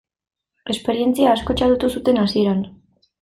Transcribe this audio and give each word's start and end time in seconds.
Esperientzia 0.73 1.29
asko 1.33 1.55
txalotu 1.59 1.91
zuten 1.97 2.19
hasieran. 2.23 2.65